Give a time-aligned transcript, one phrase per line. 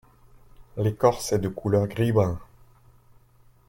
[0.77, 2.39] L'écorce est de couleur gris-brun.